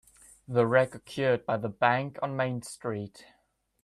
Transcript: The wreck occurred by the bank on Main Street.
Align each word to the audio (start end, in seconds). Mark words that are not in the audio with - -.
The 0.47 0.65
wreck 0.65 0.95
occurred 0.95 1.45
by 1.45 1.57
the 1.57 1.69
bank 1.69 2.17
on 2.23 2.35
Main 2.35 2.63
Street. 2.63 3.23